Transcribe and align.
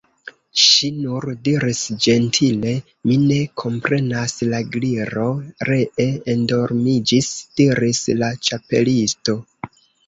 Ŝi 0.59 0.87
nur 1.01 1.27
diris 1.47 1.81
ĝentile: 2.05 2.73
"Mi 3.11 3.19
ne 3.25 3.39
komprenas." 3.65 4.35
"La 4.55 4.63
Gliro 4.77 5.29
ree 5.71 6.09
endormiĝis," 6.37 7.33
diris 7.63 8.05
la 8.25 8.37
Ĉapelisto. 8.49 9.41